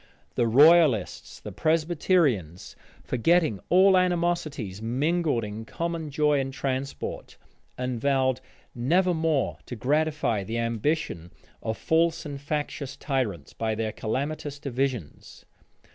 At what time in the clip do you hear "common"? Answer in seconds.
5.63-6.09